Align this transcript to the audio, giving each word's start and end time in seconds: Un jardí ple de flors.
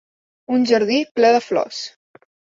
Un 0.55 0.63
jardí 0.71 0.97
ple 1.21 1.31
de 1.37 1.43
flors. 1.51 1.85